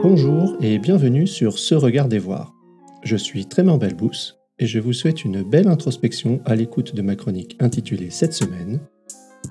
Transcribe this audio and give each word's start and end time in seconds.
Bonjour 0.00 0.56
et 0.60 0.78
bienvenue 0.78 1.26
sur 1.26 1.58
Ce 1.58 1.74
Regard 1.74 2.08
des 2.08 2.20
Voir. 2.20 2.54
Je 3.02 3.16
suis 3.16 3.46
Trément 3.46 3.78
Belbous 3.78 4.36
et 4.60 4.66
je 4.66 4.78
vous 4.78 4.92
souhaite 4.92 5.24
une 5.24 5.42
belle 5.42 5.66
introspection 5.66 6.40
à 6.44 6.54
l'écoute 6.54 6.94
de 6.94 7.02
ma 7.02 7.16
chronique 7.16 7.56
intitulée 7.58 8.10
cette 8.10 8.32
semaine 8.32 8.78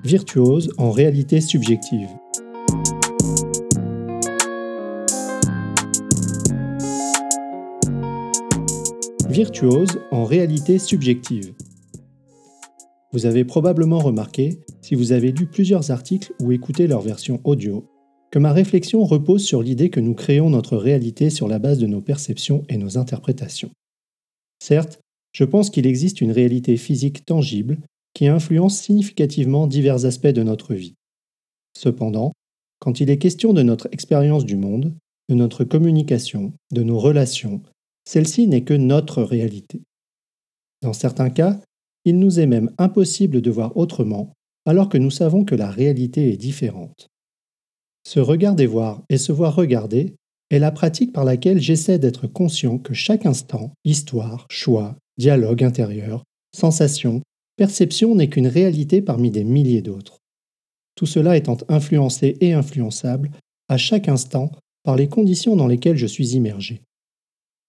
Virtuose 0.04 0.72
en 0.78 0.90
réalité 0.90 1.42
subjective. 1.42 2.08
Virtuose 9.28 10.00
en 10.10 10.24
réalité 10.24 10.78
subjective. 10.78 11.52
Vous 13.12 13.26
avez 13.26 13.44
probablement 13.44 13.98
remarqué, 13.98 14.60
si 14.80 14.94
vous 14.94 15.12
avez 15.12 15.30
lu 15.30 15.44
plusieurs 15.44 15.90
articles 15.90 16.32
ou 16.40 16.52
écouté 16.52 16.86
leur 16.86 17.02
version 17.02 17.38
audio, 17.44 17.86
que 18.30 18.38
ma 18.38 18.52
réflexion 18.52 19.04
repose 19.04 19.44
sur 19.44 19.62
l'idée 19.62 19.90
que 19.90 20.00
nous 20.00 20.14
créons 20.14 20.50
notre 20.50 20.76
réalité 20.76 21.30
sur 21.30 21.48
la 21.48 21.58
base 21.58 21.78
de 21.78 21.86
nos 21.86 22.00
perceptions 22.00 22.64
et 22.68 22.76
nos 22.76 22.98
interprétations. 22.98 23.70
Certes, 24.62 25.00
je 25.32 25.44
pense 25.44 25.70
qu'il 25.70 25.86
existe 25.86 26.20
une 26.20 26.32
réalité 26.32 26.76
physique 26.76 27.24
tangible 27.24 27.78
qui 28.14 28.26
influence 28.26 28.78
significativement 28.78 29.66
divers 29.66 30.04
aspects 30.04 30.26
de 30.26 30.42
notre 30.42 30.74
vie. 30.74 30.94
Cependant, 31.76 32.32
quand 32.80 33.00
il 33.00 33.10
est 33.10 33.18
question 33.18 33.52
de 33.52 33.62
notre 33.62 33.88
expérience 33.92 34.44
du 34.44 34.56
monde, 34.56 34.94
de 35.28 35.34
notre 35.34 35.64
communication, 35.64 36.52
de 36.72 36.82
nos 36.82 36.98
relations, 36.98 37.62
celle-ci 38.04 38.46
n'est 38.46 38.64
que 38.64 38.74
notre 38.74 39.22
réalité. 39.22 39.82
Dans 40.82 40.92
certains 40.92 41.30
cas, 41.30 41.60
il 42.04 42.18
nous 42.18 42.40
est 42.40 42.46
même 42.46 42.72
impossible 42.78 43.42
de 43.42 43.50
voir 43.50 43.76
autrement 43.76 44.32
alors 44.64 44.88
que 44.88 44.98
nous 44.98 45.10
savons 45.10 45.44
que 45.44 45.54
la 45.54 45.70
réalité 45.70 46.32
est 46.32 46.36
différente. 46.36 47.08
Se 48.08 48.20
regarder 48.20 48.64
voir 48.64 49.02
et 49.10 49.18
se 49.18 49.32
voir 49.32 49.54
regarder 49.54 50.14
est 50.48 50.58
la 50.58 50.70
pratique 50.70 51.12
par 51.12 51.26
laquelle 51.26 51.60
j'essaie 51.60 51.98
d'être 51.98 52.26
conscient 52.26 52.78
que 52.78 52.94
chaque 52.94 53.26
instant, 53.26 53.74
histoire, 53.84 54.46
choix, 54.48 54.96
dialogue 55.18 55.62
intérieur, 55.62 56.24
sensation, 56.56 57.20
perception 57.58 58.14
n'est 58.14 58.30
qu'une 58.30 58.46
réalité 58.46 59.02
parmi 59.02 59.30
des 59.30 59.44
milliers 59.44 59.82
d'autres. 59.82 60.20
Tout 60.94 61.04
cela 61.04 61.36
étant 61.36 61.58
influencé 61.68 62.38
et 62.40 62.54
influençable 62.54 63.30
à 63.68 63.76
chaque 63.76 64.08
instant 64.08 64.52
par 64.84 64.96
les 64.96 65.10
conditions 65.10 65.54
dans 65.54 65.66
lesquelles 65.66 65.98
je 65.98 66.06
suis 66.06 66.30
immergé. 66.30 66.80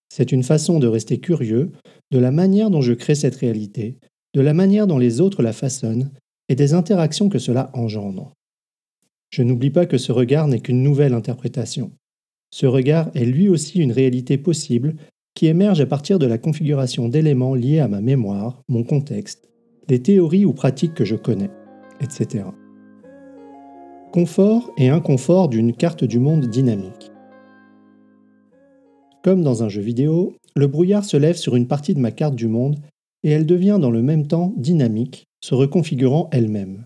C'est 0.08 0.32
une 0.32 0.44
façon 0.44 0.80
de 0.80 0.88
rester 0.88 1.20
curieux 1.20 1.74
de 2.12 2.18
la 2.18 2.32
manière 2.32 2.70
dont 2.70 2.82
je 2.82 2.94
crée 2.94 3.16
cette 3.16 3.36
réalité, 3.36 3.98
de 4.34 4.40
la 4.40 4.54
manière 4.54 4.88
dont 4.88 5.00
les 5.00 5.20
autres 5.20 5.44
la 5.44 5.52
façonnent 5.52 6.10
et 6.48 6.56
des 6.56 6.74
interactions 6.74 7.28
que 7.28 7.40
cela 7.40 7.72
engendre. 7.74 8.32
Je 9.30 9.44
n'oublie 9.44 9.70
pas 9.70 9.86
que 9.86 9.98
ce 9.98 10.12
regard 10.12 10.48
n'est 10.48 10.60
qu'une 10.60 10.84
nouvelle 10.84 11.14
interprétation. 11.14 11.92
Ce 12.52 12.66
regard 12.66 13.12
est 13.14 13.26
lui 13.26 13.48
aussi 13.48 13.80
une 13.80 13.92
réalité 13.92 14.38
possible 14.38 14.96
qui 15.36 15.48
émerge 15.48 15.82
à 15.82 15.86
partir 15.86 16.20
de 16.20 16.26
la 16.26 16.38
configuration 16.38 17.08
d'éléments 17.08 17.56
liés 17.56 17.80
à 17.80 17.88
ma 17.88 18.02
mémoire, 18.02 18.64
mon 18.68 18.84
contexte, 18.84 19.50
les 19.88 20.02
théories 20.02 20.46
ou 20.46 20.54
pratiques 20.54 20.96
que 20.96 21.06
je 21.06 21.16
connais, 21.16 21.52
etc. 22.02 22.46
Confort 24.12 24.74
et 24.78 24.90
inconfort 24.90 25.48
d'une 25.48 25.74
carte 25.74 26.04
du 26.04 26.20
monde 26.20 26.48
dynamique. 26.48 27.12
Comme 29.24 29.44
dans 29.44 29.64
un 29.64 29.70
jeu 29.70 29.82
vidéo, 29.82 30.34
le 30.56 30.68
brouillard 30.68 31.06
se 31.06 31.18
lève 31.18 31.36
sur 31.36 31.56
une 31.56 31.68
partie 31.68 31.94
de 31.94 32.00
ma 32.00 32.12
carte 32.12 32.36
du 32.36 32.48
monde 32.48 32.78
et 33.24 33.30
elle 33.30 33.46
devient 33.46 33.78
dans 33.80 33.92
le 33.92 34.02
même 34.02 34.28
temps 34.28 34.54
dynamique, 34.58 35.26
se 35.42 35.54
reconfigurant 35.54 36.30
elle-même. 36.32 36.86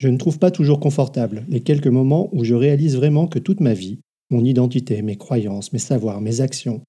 Je 0.00 0.08
ne 0.08 0.16
trouve 0.16 0.38
pas 0.38 0.50
toujours 0.50 0.80
confortable 0.80 1.44
les 1.48 1.60
quelques 1.60 1.86
moments 1.86 2.30
où 2.32 2.42
je 2.42 2.54
réalise 2.54 2.96
vraiment 2.96 3.28
que 3.28 3.38
toute 3.38 3.60
ma 3.60 3.74
vie, 3.74 4.00
mon 4.30 4.42
identité, 4.44 5.02
mes 5.02 5.16
croyances, 5.16 5.74
mes 5.74 5.78
savoirs, 5.78 6.22
mes 6.22 6.40
actions, 6.40 6.82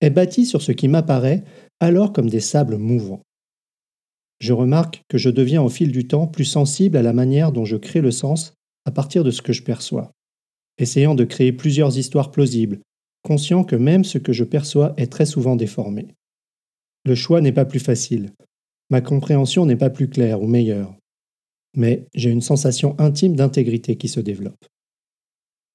est 0.00 0.10
bâtie 0.10 0.46
sur 0.46 0.60
ce 0.60 0.72
qui 0.72 0.88
m'apparaît 0.88 1.44
alors 1.78 2.12
comme 2.12 2.28
des 2.28 2.40
sables 2.40 2.76
mouvants. 2.76 3.22
Je 4.40 4.52
remarque 4.52 5.04
que 5.08 5.16
je 5.16 5.30
deviens 5.30 5.62
au 5.62 5.68
fil 5.68 5.92
du 5.92 6.08
temps 6.08 6.26
plus 6.26 6.44
sensible 6.44 6.96
à 6.96 7.02
la 7.02 7.12
manière 7.12 7.52
dont 7.52 7.64
je 7.64 7.76
crée 7.76 8.00
le 8.00 8.10
sens 8.10 8.54
à 8.84 8.90
partir 8.90 9.22
de 9.22 9.30
ce 9.30 9.42
que 9.42 9.52
je 9.52 9.62
perçois, 9.62 10.10
essayant 10.78 11.14
de 11.14 11.24
créer 11.24 11.52
plusieurs 11.52 11.98
histoires 11.98 12.32
plausibles, 12.32 12.80
conscient 13.22 13.62
que 13.62 13.76
même 13.76 14.02
ce 14.02 14.18
que 14.18 14.32
je 14.32 14.44
perçois 14.44 14.94
est 14.96 15.12
très 15.12 15.26
souvent 15.26 15.54
déformé. 15.54 16.08
Le 17.04 17.14
choix 17.14 17.40
n'est 17.40 17.52
pas 17.52 17.66
plus 17.66 17.78
facile, 17.78 18.32
ma 18.88 19.02
compréhension 19.02 19.66
n'est 19.66 19.76
pas 19.76 19.90
plus 19.90 20.08
claire 20.08 20.42
ou 20.42 20.46
meilleure, 20.46 20.96
mais 21.76 22.06
j'ai 22.14 22.30
une 22.30 22.42
sensation 22.42 22.98
intime 22.98 23.36
d'intégrité 23.36 23.96
qui 23.96 24.08
se 24.08 24.20
développe. 24.20 24.64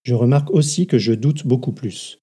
Je 0.03 0.13
remarque 0.13 0.51
aussi 0.51 0.88
que 0.88 0.97
je 0.97 1.13
doute 1.13 1.47
beaucoup 1.47 1.72
plus, 1.72 2.19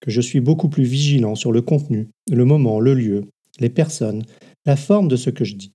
que 0.00 0.10
je 0.10 0.20
suis 0.20 0.40
beaucoup 0.40 0.68
plus 0.68 0.84
vigilant 0.84 1.34
sur 1.34 1.52
le 1.52 1.62
contenu, 1.62 2.08
le 2.30 2.44
moment, 2.44 2.80
le 2.80 2.94
lieu, 2.94 3.24
les 3.60 3.70
personnes, 3.70 4.24
la 4.64 4.76
forme 4.76 5.08
de 5.08 5.16
ce 5.16 5.30
que 5.30 5.44
je 5.44 5.56
dis. 5.56 5.72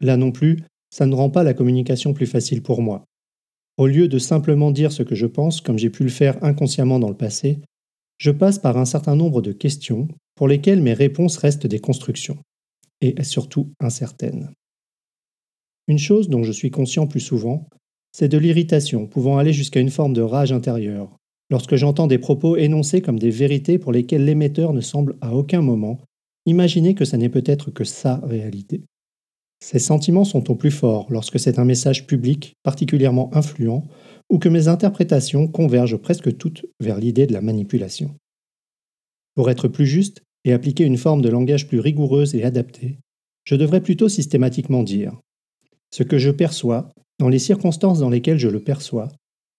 Là 0.00 0.16
non 0.16 0.30
plus, 0.30 0.62
ça 0.90 1.06
ne 1.06 1.14
rend 1.14 1.30
pas 1.30 1.42
la 1.42 1.54
communication 1.54 2.14
plus 2.14 2.26
facile 2.26 2.62
pour 2.62 2.82
moi. 2.82 3.04
Au 3.76 3.86
lieu 3.86 4.08
de 4.08 4.18
simplement 4.18 4.70
dire 4.70 4.92
ce 4.92 5.02
que 5.02 5.14
je 5.14 5.26
pense 5.26 5.60
comme 5.60 5.78
j'ai 5.78 5.90
pu 5.90 6.02
le 6.02 6.08
faire 6.08 6.42
inconsciemment 6.42 6.98
dans 6.98 7.10
le 7.10 7.16
passé, 7.16 7.60
je 8.18 8.30
passe 8.30 8.58
par 8.58 8.78
un 8.78 8.86
certain 8.86 9.16
nombre 9.16 9.42
de 9.42 9.52
questions 9.52 10.08
pour 10.34 10.48
lesquelles 10.48 10.80
mes 10.80 10.94
réponses 10.94 11.36
restent 11.36 11.66
des 11.66 11.80
constructions, 11.80 12.38
et 13.00 13.22
surtout 13.24 13.72
incertaines. 13.80 14.52
Une 15.88 15.98
chose 15.98 16.28
dont 16.28 16.42
je 16.42 16.52
suis 16.52 16.70
conscient 16.70 17.06
plus 17.06 17.20
souvent, 17.20 17.68
c'est 18.12 18.28
de 18.28 18.38
l'irritation 18.38 19.06
pouvant 19.06 19.38
aller 19.38 19.52
jusqu'à 19.52 19.80
une 19.80 19.90
forme 19.90 20.14
de 20.14 20.22
rage 20.22 20.52
intérieure, 20.52 21.16
lorsque 21.50 21.76
j'entends 21.76 22.06
des 22.06 22.18
propos 22.18 22.56
énoncés 22.56 23.00
comme 23.00 23.18
des 23.18 23.30
vérités 23.30 23.78
pour 23.78 23.92
lesquelles 23.92 24.24
l'émetteur 24.24 24.72
ne 24.72 24.80
semble 24.80 25.16
à 25.20 25.34
aucun 25.34 25.62
moment 25.62 26.00
imaginer 26.46 26.94
que 26.94 27.04
ça 27.04 27.16
n'est 27.16 27.28
peut-être 27.28 27.70
que 27.70 27.84
sa 27.84 28.16
réalité. 28.16 28.82
Ces 29.60 29.78
sentiments 29.78 30.24
sont 30.24 30.50
au 30.50 30.54
plus 30.54 30.70
forts 30.70 31.06
lorsque 31.10 31.38
c'est 31.38 31.58
un 31.58 31.64
message 31.64 32.06
public 32.06 32.54
particulièrement 32.62 33.34
influent 33.34 33.84
ou 34.28 34.38
que 34.38 34.48
mes 34.48 34.68
interprétations 34.68 35.48
convergent 35.48 35.96
presque 35.96 36.36
toutes 36.36 36.66
vers 36.80 36.98
l'idée 36.98 37.26
de 37.26 37.32
la 37.32 37.40
manipulation. 37.40 38.14
Pour 39.34 39.50
être 39.50 39.68
plus 39.68 39.86
juste 39.86 40.22
et 40.44 40.52
appliquer 40.52 40.84
une 40.84 40.98
forme 40.98 41.22
de 41.22 41.28
langage 41.28 41.68
plus 41.68 41.80
rigoureuse 41.80 42.34
et 42.34 42.44
adaptée, 42.44 42.98
je 43.44 43.54
devrais 43.54 43.80
plutôt 43.82 44.08
systématiquement 44.08 44.82
dire 44.82 45.18
ce 45.90 46.02
que 46.02 46.18
je 46.18 46.30
perçois, 46.30 46.88
dans 47.18 47.28
les 47.28 47.38
circonstances 47.38 48.00
dans 48.00 48.10
lesquelles 48.10 48.38
je 48.38 48.48
le 48.48 48.60
perçois, 48.60 49.08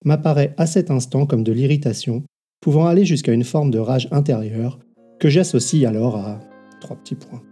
m'apparaît 0.05 0.53
à 0.57 0.67
cet 0.67 0.91
instant 0.91 1.25
comme 1.25 1.43
de 1.43 1.51
l'irritation, 1.51 2.23
pouvant 2.61 2.87
aller 2.87 3.05
jusqu'à 3.05 3.33
une 3.33 3.43
forme 3.43 3.71
de 3.71 3.79
rage 3.79 4.07
intérieure, 4.11 4.79
que 5.19 5.29
j'associe 5.29 5.87
alors 5.87 6.17
à 6.17 6.39
trois 6.81 6.97
petits 6.97 7.15
points. 7.15 7.43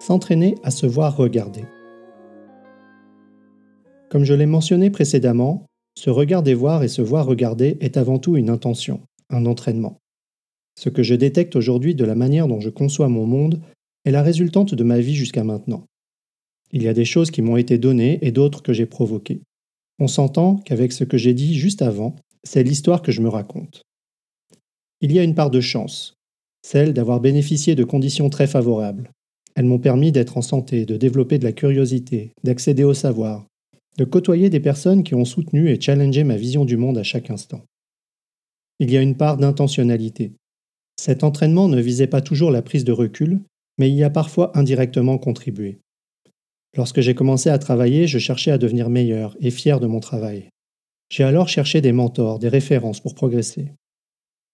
S'entraîner 0.00 0.54
à 0.62 0.70
se 0.70 0.86
voir 0.86 1.16
regarder. 1.16 1.64
Comme 4.10 4.24
je 4.24 4.34
l'ai 4.34 4.46
mentionné 4.46 4.90
précédemment, 4.90 5.66
se 5.96 6.10
regarder 6.10 6.54
voir 6.54 6.82
et 6.82 6.88
se 6.88 7.02
voir 7.02 7.26
regarder 7.26 7.76
est 7.80 7.96
avant 7.96 8.18
tout 8.18 8.36
une 8.36 8.50
intention, 8.50 9.00
un 9.30 9.46
entraînement. 9.46 9.98
Ce 10.78 10.88
que 10.88 11.02
je 11.02 11.14
détecte 11.14 11.56
aujourd'hui 11.56 11.94
de 11.94 12.04
la 12.04 12.14
manière 12.14 12.48
dont 12.48 12.60
je 12.60 12.70
conçois 12.70 13.08
mon 13.08 13.26
monde 13.26 13.60
est 14.04 14.10
la 14.10 14.22
résultante 14.22 14.74
de 14.74 14.84
ma 14.84 15.00
vie 15.00 15.14
jusqu'à 15.14 15.44
maintenant. 15.44 15.84
Il 16.72 16.82
y 16.82 16.88
a 16.88 16.94
des 16.94 17.04
choses 17.04 17.30
qui 17.30 17.42
m'ont 17.42 17.58
été 17.58 17.78
données 17.78 18.18
et 18.22 18.32
d'autres 18.32 18.62
que 18.62 18.72
j'ai 18.72 18.86
provoquées. 18.86 19.42
On 19.98 20.08
s'entend 20.08 20.56
qu'avec 20.56 20.92
ce 20.92 21.04
que 21.04 21.18
j'ai 21.18 21.34
dit 21.34 21.54
juste 21.54 21.82
avant, 21.82 22.16
c'est 22.44 22.62
l'histoire 22.62 23.02
que 23.02 23.12
je 23.12 23.20
me 23.20 23.28
raconte. 23.28 23.82
Il 25.00 25.12
y 25.12 25.18
a 25.18 25.22
une 25.22 25.34
part 25.34 25.50
de 25.50 25.60
chance, 25.60 26.14
celle 26.62 26.94
d'avoir 26.94 27.20
bénéficié 27.20 27.74
de 27.74 27.84
conditions 27.84 28.30
très 28.30 28.46
favorables. 28.46 29.10
Elles 29.54 29.66
m'ont 29.66 29.78
permis 29.78 30.12
d'être 30.12 30.38
en 30.38 30.42
santé, 30.42 30.86
de 30.86 30.96
développer 30.96 31.38
de 31.38 31.44
la 31.44 31.52
curiosité, 31.52 32.32
d'accéder 32.42 32.84
au 32.84 32.94
savoir, 32.94 33.44
de 33.98 34.04
côtoyer 34.04 34.48
des 34.48 34.60
personnes 34.60 35.02
qui 35.02 35.14
ont 35.14 35.26
soutenu 35.26 35.68
et 35.68 35.80
challengé 35.80 36.24
ma 36.24 36.36
vision 36.36 36.64
du 36.64 36.78
monde 36.78 36.96
à 36.96 37.02
chaque 37.02 37.30
instant. 37.30 37.62
Il 38.78 38.90
y 38.90 38.96
a 38.96 39.02
une 39.02 39.16
part 39.16 39.36
d'intentionnalité. 39.36 40.32
Cet 40.98 41.22
entraînement 41.22 41.68
ne 41.68 41.80
visait 41.80 42.06
pas 42.06 42.22
toujours 42.22 42.50
la 42.50 42.62
prise 42.62 42.84
de 42.84 42.92
recul, 42.92 43.40
mais 43.78 43.90
y 43.90 44.04
a 44.04 44.10
parfois 44.10 44.56
indirectement 44.56 45.18
contribué. 45.18 45.78
Lorsque 46.76 47.00
j'ai 47.00 47.14
commencé 47.14 47.50
à 47.50 47.58
travailler, 47.58 48.06
je 48.06 48.18
cherchais 48.18 48.50
à 48.50 48.58
devenir 48.58 48.88
meilleur 48.88 49.36
et 49.40 49.50
fier 49.50 49.78
de 49.78 49.86
mon 49.86 50.00
travail. 50.00 50.48
J'ai 51.10 51.24
alors 51.24 51.48
cherché 51.48 51.80
des 51.80 51.92
mentors, 51.92 52.38
des 52.38 52.48
références 52.48 53.00
pour 53.00 53.14
progresser. 53.14 53.72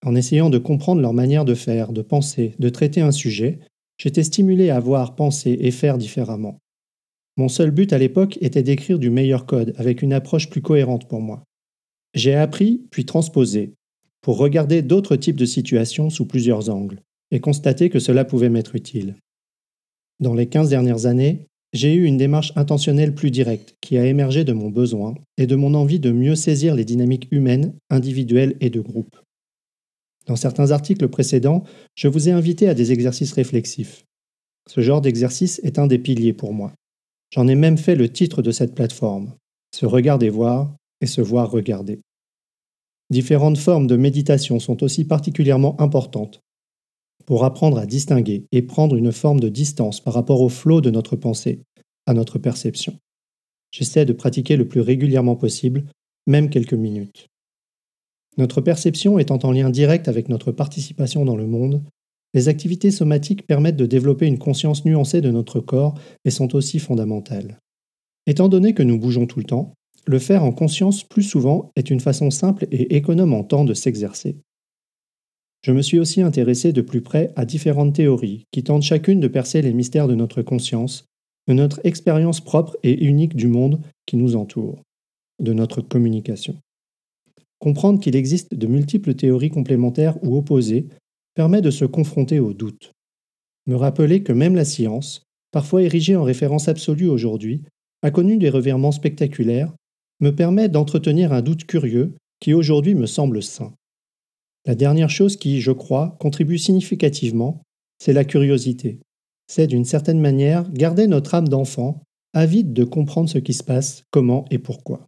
En 0.05 0.15
essayant 0.15 0.51
de 0.51 0.59
comprendre 0.59 1.01
leur 1.01 1.13
manière 1.13 1.45
de 1.45 1.55
faire, 1.55 1.93
de 1.93 2.03
penser, 2.03 2.55
de 2.59 2.69
traiter 2.69 3.01
un 3.01 3.13
sujet, 3.13 3.61
j'étais 3.99 4.25
stimulé 4.25 4.71
à 4.71 4.81
voir, 4.81 5.15
penser 5.15 5.57
et 5.61 5.71
faire 5.71 5.99
différemment. 5.99 6.59
Mon 7.37 7.49
seul 7.49 7.71
but 7.71 7.93
à 7.93 7.99
l'époque 7.99 8.37
était 8.41 8.65
d'écrire 8.65 8.99
du 8.99 9.11
meilleur 9.11 9.47
code 9.47 9.73
avec 9.77 10.03
une 10.03 10.13
approche 10.13 10.51
plus 10.51 10.63
cohérente 10.63 11.09
pour 11.09 11.21
moi. 11.21 11.45
J'ai 12.15 12.35
appris, 12.35 12.83
puis 12.91 13.05
transposé, 13.05 13.75
pour 14.23 14.39
regarder 14.39 14.83
d'autres 14.83 15.15
types 15.15 15.37
de 15.37 15.45
situations 15.45 16.11
sous 16.11 16.27
plusieurs 16.27 16.69
angles, 16.69 17.01
et 17.31 17.39
constater 17.39 17.91
que 17.91 18.01
cela 18.01 18.25
pouvait 18.25 18.49
m'être 18.49 18.75
utile. 18.75 19.15
Dans 20.19 20.35
les 20.35 20.49
15 20.49 20.69
dernières 20.69 21.07
années, 21.07 21.47
j'ai 21.73 21.95
eu 21.95 22.05
une 22.05 22.17
démarche 22.17 22.53
intentionnelle 22.57 23.15
plus 23.15 23.31
directe 23.31 23.77
qui 23.81 23.99
a 23.99 24.07
émergé 24.07 24.45
de 24.45 24.53
mon 24.53 24.71
besoin 24.71 25.15
et 25.37 25.47
de 25.47 25.57
mon 25.57 25.75
envie 25.75 26.01
de 26.01 26.11
mieux 26.11 26.35
saisir 26.35 26.75
les 26.75 26.85
dynamiques 26.85 27.29
humaines, 27.31 27.75
individuelles 27.91 28.57
et 28.61 28.71
de 28.71 28.81
groupe. 28.81 29.17
Dans 30.27 30.37
certains 30.37 30.71
articles 30.71 31.09
précédents, 31.09 31.65
je 31.95 32.09
vous 32.09 32.29
ai 32.29 32.33
invité 32.33 32.69
à 32.69 32.75
des 32.75 32.93
exercices 32.93 33.33
réflexifs. 33.33 34.05
Ce 34.69 34.81
genre 34.81 35.01
d'exercice 35.01 35.61
est 35.63 35.79
un 35.79 35.87
des 35.87 35.99
piliers 35.99 36.35
pour 36.35 36.53
moi. 36.53 36.73
J'en 37.31 37.49
ai 37.49 37.55
même 37.55 37.79
fait 37.79 37.97
le 37.97 38.11
titre 38.11 38.43
de 38.43 38.51
cette 38.51 38.75
plateforme, 38.75 39.35
se 39.75 39.87
regarder 39.87 40.31
voir 40.31 40.75
et 41.01 41.07
se 41.07 41.21
voir 41.21 41.51
regarder. 41.51 42.01
Différentes 43.11 43.59
formes 43.59 43.87
de 43.87 43.97
méditation 43.97 44.61
sont 44.61 44.83
aussi 44.83 45.05
particulièrement 45.05 45.81
importantes 45.81 46.41
pour 47.29 47.45
apprendre 47.45 47.77
à 47.77 47.85
distinguer 47.85 48.47
et 48.53 48.63
prendre 48.63 48.97
une 48.97 49.13
forme 49.13 49.39
de 49.39 49.51
distance 49.51 50.01
par 50.01 50.15
rapport 50.15 50.41
au 50.41 50.49
flot 50.49 50.81
de 50.81 50.89
notre 50.89 51.15
pensée, 51.15 51.61
à 52.07 52.15
notre 52.15 52.39
perception. 52.39 52.99
J'essaie 53.71 54.07
de 54.07 54.15
pratiquer 54.15 54.57
le 54.57 54.67
plus 54.67 54.81
régulièrement 54.81 55.37
possible, 55.37 55.85
même 56.27 56.49
quelques 56.49 56.73
minutes. 56.73 57.27
Notre 58.39 58.63
perception 58.63 59.19
étant 59.19 59.41
en 59.43 59.53
lien 59.53 59.69
direct 59.69 60.09
avec 60.09 60.31
notre 60.31 60.53
participation 60.53 61.27
dans 61.27 61.37
le 61.37 61.47
monde, 61.47 61.83
les 62.33 62.49
activités 62.49 62.91
somatiques 62.91 63.47
permettent 63.47 63.77
de 63.77 63.85
développer 63.85 64.27
une 64.27 64.39
conscience 64.39 64.87
nuancée 64.87 65.21
de 65.21 65.31
notre 65.31 65.61
corps 65.61 66.01
et 66.25 66.31
sont 66.31 66.55
aussi 66.55 66.79
fondamentales. 66.79 67.59
Étant 68.27 68.49
donné 68.49 68.73
que 68.73 68.83
nous 68.83 68.99
bougeons 68.99 69.27
tout 69.27 69.41
le 69.41 69.45
temps, 69.45 69.75
le 70.07 70.19
faire 70.19 70.45
en 70.45 70.53
conscience 70.53 71.05
plus 71.05 71.25
souvent 71.25 71.73
est 71.77 71.91
une 71.91 72.01
façon 72.01 72.31
simple 72.31 72.67
et 72.71 72.97
économe 72.97 73.35
en 73.35 73.45
temps 73.45 73.67
de 73.67 73.75
s'exercer. 73.75 74.39
Je 75.63 75.73
me 75.73 75.83
suis 75.83 75.99
aussi 75.99 76.23
intéressé 76.23 76.73
de 76.73 76.81
plus 76.81 77.01
près 77.01 77.33
à 77.37 77.45
différentes 77.45 77.95
théories 77.95 78.45
qui 78.53 78.63
tentent 78.63 78.83
chacune 78.83 79.21
de 79.21 79.29
percer 79.29 79.61
les 79.61 79.73
mystères 79.73 80.09
de 80.09 80.15
notre 80.15 80.43
conscience, 80.43 81.05
de 81.49 81.55
notre 81.55 81.81
expérience 81.85 82.41
propre 82.41 82.77
et 82.83 83.05
unique 83.05 83.35
du 83.35 83.49
monde 83.49 83.81
qui 84.07 84.17
nous 84.17 84.37
entoure, 84.37 84.83
de 85.41 85.53
notre 85.53 85.81
communication. 85.81 86.57
Comprendre 87.59 88.01
qu'il 88.01 88.15
existe 88.15 88.55
de 88.55 88.67
multiples 88.69 89.15
théories 89.15 89.51
complémentaires 89.51 90.17
ou 90.23 90.37
opposées 90.37 90.87
permet 91.35 91.61
de 91.61 91.71
se 91.71 91.85
confronter 91.85 92.39
au 92.39 92.53
doute. 92.53 92.93
Me 93.67 93.75
rappeler 93.75 94.23
que 94.23 94.33
même 94.33 94.55
la 94.55 94.65
science, 94.65 95.23
parfois 95.51 95.83
érigée 95.83 96.17
en 96.17 96.23
référence 96.23 96.69
absolue 96.69 97.09
aujourd'hui, 97.09 97.63
a 98.03 98.11
connu 98.11 98.37
des 98.37 98.51
revirements 98.51 98.93
spectaculaires, 98.93 99.73
me 100.21 100.31
permet 100.31 100.69
d'entretenir 100.69 101.33
un 101.33 101.43
doute 101.43 101.65
curieux 101.65 102.15
qui 102.41 102.55
aujourd'hui 102.55 102.95
me 102.95 103.07
semble 103.07 103.43
sain. 103.43 103.73
La 104.69 104.75
dernière 104.75 105.09
chose 105.09 105.39
qui, 105.39 105.63
je 105.63 105.73
crois, 105.73 106.15
contribue 106.21 106.59
significativement, 106.59 107.63
c'est 107.99 108.13
la 108.13 108.25
curiosité. 108.25 109.01
C'est 109.47 109.67
d'une 109.67 109.87
certaine 109.87 110.21
manière 110.21 110.71
garder 110.71 111.07
notre 111.07 111.35
âme 111.35 111.49
d'enfant, 111.49 112.03
avide 112.35 112.75
de 112.75 112.85
comprendre 112.85 113.31
ce 113.31 113.39
qui 113.39 113.55
se 113.55 113.65
passe, 113.65 114.03
comment 114.11 114.45
et 114.51 114.59
pourquoi. 114.59 115.07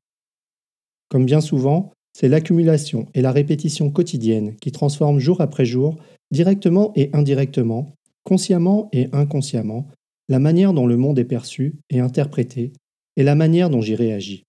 Comme 1.11 1.27
bien 1.27 1.43
souvent, 1.43 1.93
c'est 2.15 2.31
l'accumulation 2.31 3.07
et 3.13 3.21
la 3.21 3.33
répétition 3.33 3.91
quotidienne 3.91 4.57
qui 4.57 4.73
transforment 4.73 5.19
jour 5.19 5.43
après 5.43 5.67
jour, 5.67 5.99
directement 6.31 6.93
et 6.97 7.11
indirectement, 7.13 7.93
consciemment 8.25 8.89
et 8.95 9.11
inconsciemment, 9.13 9.89
la 10.31 10.39
manière 10.39 10.73
dont 10.73 10.87
le 10.87 10.97
monde 10.97 11.19
est 11.19 11.25
perçu 11.25 11.75
et 11.91 12.01
interprété, 12.01 12.73
et 13.19 13.23
la 13.23 13.35
manière 13.35 13.69
dont 13.69 13.83
j'y 13.83 13.95
réagis. 13.95 14.43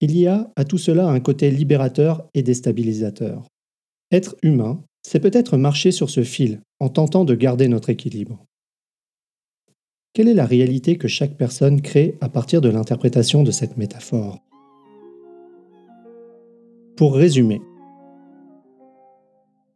Il 0.00 0.16
y 0.16 0.26
a 0.26 0.50
à 0.56 0.64
tout 0.64 0.76
cela 0.76 1.08
un 1.08 1.20
côté 1.20 1.50
libérateur 1.50 2.28
et 2.34 2.42
déstabilisateur. 2.42 3.44
Être 4.12 4.36
humain, 4.42 4.82
c'est 5.02 5.20
peut-être 5.20 5.56
marcher 5.56 5.90
sur 5.90 6.10
ce 6.10 6.22
fil 6.22 6.60
en 6.80 6.88
tentant 6.90 7.24
de 7.24 7.34
garder 7.34 7.68
notre 7.68 7.88
équilibre. 7.88 8.44
Quelle 10.12 10.28
est 10.28 10.34
la 10.34 10.46
réalité 10.46 10.96
que 10.98 11.08
chaque 11.08 11.36
personne 11.36 11.80
crée 11.80 12.16
à 12.20 12.28
partir 12.28 12.60
de 12.60 12.68
l'interprétation 12.68 13.42
de 13.42 13.50
cette 13.50 13.76
métaphore? 13.76 14.38
Pour 16.96 17.14
résumer, 17.14 17.60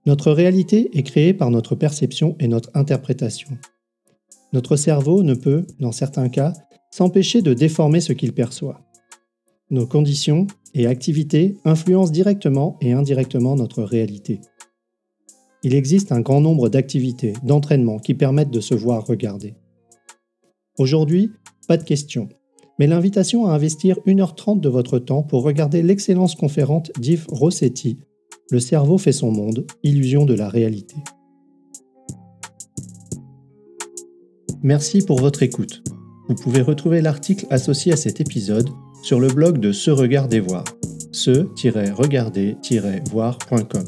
notre 0.07 0.33
réalité 0.33 0.91
est 0.99 1.03
créée 1.03 1.35
par 1.35 1.51
notre 1.51 1.75
perception 1.75 2.37
et 2.41 2.49
notre 2.49 2.71
interprétation. 2.75 3.59
Notre 4.53 4.77
cerveau 4.77 5.23
ne 5.23 5.35
peut, 5.35 5.67
dans 5.79 5.93
certains 5.93 6.29
cas, 6.29 6.53
s'empêcher 6.91 7.43
de 7.43 7.55
déformer 7.55 8.01
ce 8.01 8.13
qu'il 8.13 8.33
perçoit. 8.33 8.81
Nos 9.71 9.87
conditions 9.87 10.47
et 10.75 10.87
activités 10.87 11.57
influencent 11.65 12.13
directement 12.13 12.77
et 12.81 12.93
indirectement 12.93 13.57
notre 13.57 13.83
réalité. 13.83 14.41
Il 15.63 15.75
existe 15.75 16.13
un 16.13 16.21
grand 16.21 16.41
nombre 16.41 16.69
d'activités, 16.69 17.35
d'entraînements 17.43 17.99
qui 17.99 18.15
permettent 18.15 18.51
de 18.51 18.61
se 18.61 18.75
voir 18.75 19.07
regarder. 19.07 19.55
Aujourd'hui, 20.79 21.31
pas 21.69 21.77
de 21.77 21.85
question 21.85 22.29
mais 22.81 22.87
l'invitation 22.87 23.47
à 23.47 23.53
investir 23.53 23.99
1h30 24.07 24.59
de 24.59 24.71
votre 24.71 24.99
temps 24.99 25.23
pour 25.23 25.43
regarder 25.43 25.83
l'excellence 25.83 26.35
conférente 26.35 26.91
d'Yves 26.99 27.27
Rossetti, 27.29 27.99
Le 28.51 28.59
cerveau 28.59 28.99
fait 28.99 29.13
son 29.13 29.31
monde, 29.31 29.67
illusion 29.85 30.25
de 30.25 30.35
la 30.35 30.49
réalité. 30.49 30.97
Merci 34.63 35.03
pour 35.03 35.21
votre 35.21 35.43
écoute. 35.43 35.85
Vous 36.29 36.35
pouvez 36.35 36.63
retrouver 36.63 37.03
l'article 37.03 37.47
associé 37.51 37.93
à 37.93 37.97
cet 37.97 38.21
épisode 38.21 38.71
sur 39.03 39.21
le 39.21 39.29
blog 39.29 39.59
de 39.59 39.73
Se 39.73 39.91
Regarder 39.91 40.41
Voir, 40.41 40.65
se-regarder-voir.com. 41.13 43.85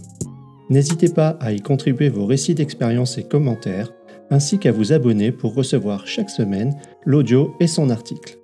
N'hésitez 0.71 1.09
pas 1.09 1.37
à 1.41 1.53
y 1.53 1.61
contribuer 1.61 2.09
vos 2.09 2.27
récits 2.27 2.55
d'expérience 2.55 3.19
et 3.19 3.25
commentaires, 3.25 3.93
ainsi 4.31 4.59
qu'à 4.59 4.71
vous 4.73 4.93
abonner 4.93 5.33
pour 5.33 5.55
recevoir 5.55 6.07
chaque 6.07 6.31
semaine 6.31 6.75
l'audio 7.05 7.55
et 7.61 7.67
son 7.67 7.91
article. 7.91 8.39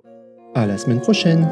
À 0.53 0.67
la 0.67 0.77
semaine 0.77 1.01
prochaine 1.01 1.47